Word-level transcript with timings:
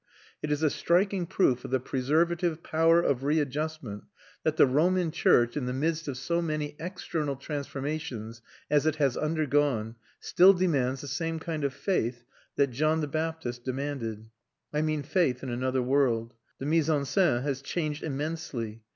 It 0.41 0.51
is 0.51 0.63
a 0.63 0.71
striking 0.71 1.27
proof 1.27 1.63
of 1.63 1.69
the 1.69 1.79
preservative 1.79 2.63
power 2.63 3.03
of 3.03 3.23
readjustment 3.23 4.05
that 4.41 4.57
the 4.57 4.65
Roman 4.65 5.11
church, 5.11 5.55
in 5.55 5.67
the 5.67 5.73
midst 5.73 6.07
of 6.07 6.17
so 6.17 6.41
many 6.41 6.75
external 6.79 7.35
transformations 7.35 8.41
as 8.67 8.87
it 8.87 8.95
has 8.95 9.15
undergone, 9.15 9.93
still 10.19 10.53
demands 10.53 11.01
the 11.01 11.07
same 11.07 11.37
kind 11.37 11.63
of 11.63 11.71
faith 11.75 12.23
that 12.55 12.71
John 12.71 13.01
the 13.01 13.07
Baptist 13.07 13.63
demanded, 13.63 14.27
I 14.73 14.81
mean 14.81 15.03
faith 15.03 15.43
in 15.43 15.51
another 15.51 15.83
world. 15.83 16.33
The 16.57 16.65
mise 16.65 16.89
en 16.89 17.01
scène 17.03 17.43
has 17.43 17.61
changed 17.61 18.01
immensely. 18.01 18.81